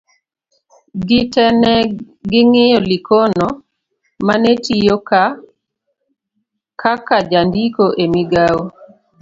gite 1.07 1.45
ne 1.61 1.73
ging'iyo 2.29 2.79
Likono 2.89 3.47
mane 4.25 4.51
tiyo 4.65 4.95
ka 6.81 6.93
ka 7.07 7.17
jandiko 7.31 7.85
e 8.03 8.05
migawo 8.13 8.63